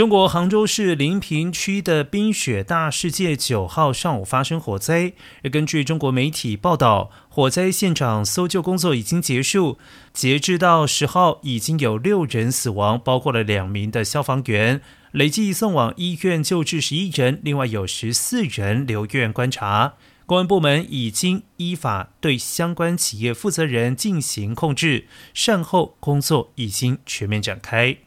[0.00, 5.12] 中国杭州市临平区的冰雪大世界九号上午发生火灾。
[5.52, 9.76] 根据中国媒体报道，火灾现场搜救工作已经结束，
[10.14, 14.80] 截至到十号已经有六人死亡，包括了两名的消防员，
[15.12, 19.96] 累计送往医院救治十一人，另外有十四人留院观察。
[20.24, 25.04] 公安部门已经依法对相关企业负责人进行控制，
[25.34, 27.98] 善后工作已经全面展开。